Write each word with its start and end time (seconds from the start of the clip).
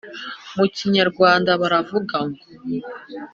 -mu 0.55 0.65
kinyarwanda 0.75 1.49
baravuga 1.61 2.15
ngo 2.27 2.41